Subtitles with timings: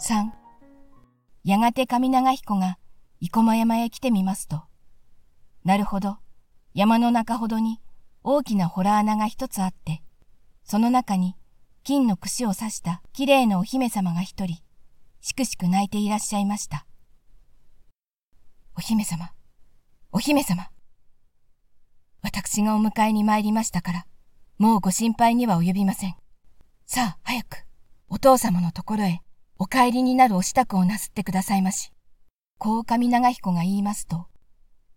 [0.00, 0.30] 3
[1.44, 2.78] やがて上長彦が
[3.20, 4.62] 生駒山へ来てみますと、
[5.62, 6.16] なるほど、
[6.72, 7.82] 山の中ほどに
[8.24, 10.00] 大きな洞穴が一つあって、
[10.64, 11.36] その中に
[11.84, 14.56] 金の串を刺したきれいなお姫様が一人、
[15.20, 16.86] しくしく泣いていらっしゃいました。
[18.74, 19.32] お姫様、
[20.12, 20.70] お姫様。
[22.22, 24.06] 私がお迎えに参りましたから、
[24.56, 26.16] もうご心配には及びません。
[26.86, 27.66] さあ、早く、
[28.08, 29.20] お父様のところへ、
[29.62, 31.92] お帰りになるお支度をなすってくださいまし。
[32.56, 34.26] こう髪長彦が言いますと、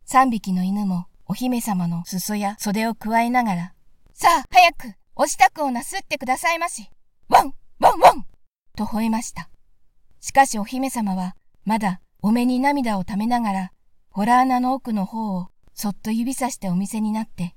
[0.05, 3.73] 三匹の犬もお姫様の裾や袖をくわえながら、
[4.13, 6.89] さあ、早く、お支度をなすってくださいまし。
[7.27, 8.25] ワン、ワンワン
[8.77, 9.49] と吠えました。
[10.21, 13.71] しかしお姫様は、まだお目に涙をためながら、
[14.11, 17.53] ホラー穴の奥の方をそっと指さしてお見せになって、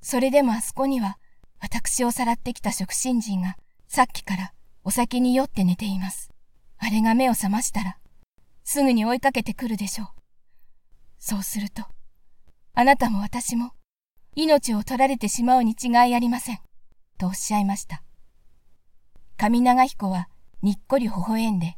[0.00, 1.18] それでもあそこには
[1.60, 6.31] 私をさらってきた食新人がさっきからお酒に酔って寝ています。
[6.84, 7.96] あれが目を覚ましたら、
[8.64, 10.08] すぐに追いかけてくるでしょう。
[11.20, 11.84] そうすると、
[12.74, 13.70] あなたも私も
[14.34, 16.58] 命を取られてしまうに違いありません。
[17.18, 18.02] とおっしゃいました。
[19.36, 20.28] 上長彦は
[20.60, 21.76] にっこり微笑んで、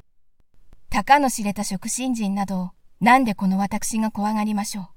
[0.89, 2.71] たかの知れた食新人などを
[3.03, 4.89] なんでこの私が怖がりましょう。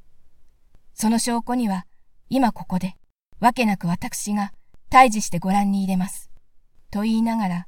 [0.94, 1.86] その証拠には、
[2.30, 2.96] 今ここで、
[3.42, 4.54] わけなく私が
[4.90, 6.32] 退治してご覧に入れます。
[6.92, 7.68] と言いながら、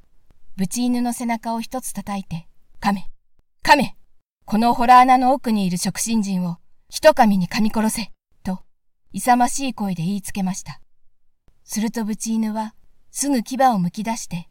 [0.60, 2.46] ブチ犬の背中を一つ叩いて、
[2.80, 3.06] 亀、
[3.62, 3.96] 亀
[4.44, 6.58] このホラー穴の奥にいる食新人を、
[6.90, 8.58] 一噛みに噛み殺せと、
[9.10, 10.82] 勇ましい声で言いつけました。
[11.64, 12.74] するとブチ犬は、
[13.10, 14.50] すぐ牙をむき出して、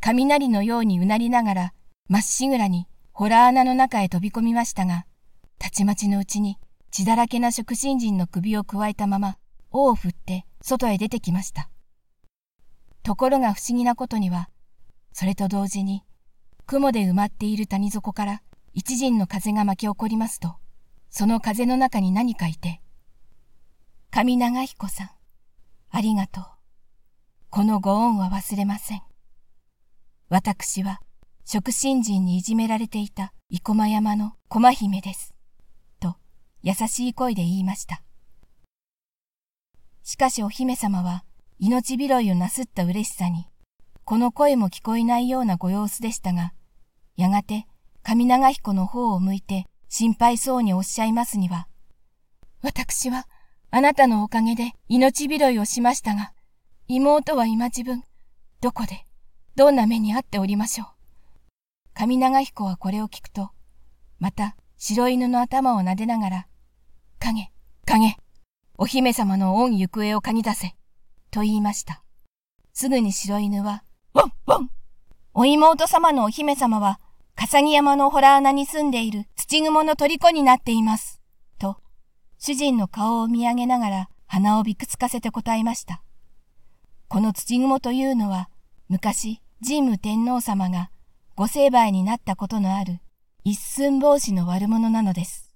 [0.00, 1.74] 雷のようにうなりながら、
[2.06, 5.04] まっしぐらにホラー穴の中へ飛び込みましたが、
[5.58, 6.58] たちまちのうちに
[6.92, 9.36] 血だらけな食新人の首をくわえたまま、
[9.72, 11.68] 尾を振って外へ出てきました。
[13.02, 14.48] ところが不思議なことには、
[15.12, 16.02] それと同時に、
[16.66, 20.56] 雲で埋まっている谷底から一陣の風が巻き起こりますと、
[21.10, 22.80] その風の中に何かいて、
[24.10, 25.10] 上長彦さん、
[25.90, 26.44] ありがとう。
[27.50, 29.02] このご恩は忘れません。
[30.28, 31.00] 私は、
[31.44, 35.34] 食新人にいじめられていた生駒山の駒姫です。
[35.98, 36.14] と、
[36.62, 38.04] 優しい声で言いました。
[40.04, 41.24] しかしお姫様は、
[41.58, 43.49] 命拾いをなすった嬉しさに、
[44.10, 46.52] この声も聞こえないようなご様子でしたが、
[47.16, 47.68] やがて
[48.02, 51.68] 上長彦の方を向いて心配そうにおっしゃいますには、
[52.60, 53.28] 私は
[53.70, 56.32] あなたのおかげで命拾いをしましたが、
[56.88, 58.02] 妹は今自分、
[58.60, 59.06] どこで、
[59.54, 60.88] どんな目に遭っておりましょう。
[61.94, 63.50] 上長彦はこれを聞くと、
[64.18, 66.46] また白犬の頭を撫でながら、
[67.20, 67.52] 影、
[67.86, 68.16] 影、
[68.76, 70.74] お姫様の恩行方を嗅ぎ出せ。
[71.30, 72.02] と言いました。
[72.72, 74.70] すぐに白犬は、ワンワン
[75.34, 76.98] お妹様のお姫様は、
[77.36, 81.20] 笠木山のホラー穴に住んでいる土雲の虜になっています。
[81.58, 81.76] と、
[82.38, 86.02] 主人の顔を見上げながら鼻をびくつかせて答えました。
[87.08, 88.48] この土雲というのは、
[88.88, 90.90] 昔、神武天皇様が
[91.36, 93.00] ご成敗になったことのある
[93.44, 95.54] 一寸法師の悪者なのです。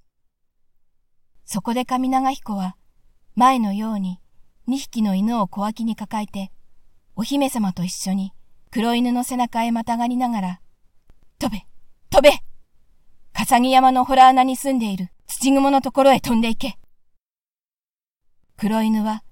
[1.45, 2.77] そこで上長彦は、
[3.35, 4.21] 前のように
[4.67, 6.51] 二匹の犬を小脇に抱えて、
[7.17, 8.33] お姫様と一緒に
[8.75, 10.61] 黒犬の背中へまたがりながら、
[11.39, 11.65] 飛べ
[12.11, 12.41] 飛べ
[13.33, 16.77] 笠木山のホラー穴に住んでいる土雲のところへ飛んで行け
[18.57, 19.23] 黒犬は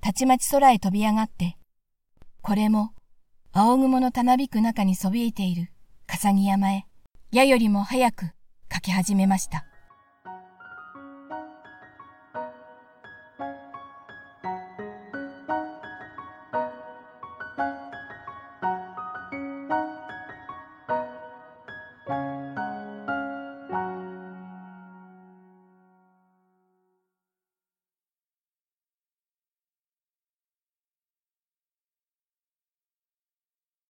[0.00, 1.56] たちまち空へ飛び上がって、
[2.42, 2.92] これも
[3.50, 5.72] 青雲のたなびく中にそびえている
[6.06, 6.86] 笠木山へ、
[7.32, 8.26] 矢よりも早く
[8.68, 9.66] 駆け始めました。